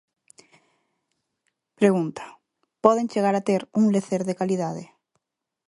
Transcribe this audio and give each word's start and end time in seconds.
Pregunta: 1.79 2.25
poden 2.83 3.09
chegar 3.13 3.35
a 3.35 3.45
ter 3.49 3.61
un 3.79 3.85
lecer 3.95 4.21
de 4.25 4.37
calidade? 4.39 4.83